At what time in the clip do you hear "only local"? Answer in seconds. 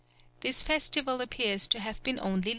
2.19-2.49